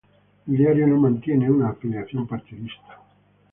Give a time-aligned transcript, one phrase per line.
[0.47, 2.97] El diario no mantiene una afiliación partidista.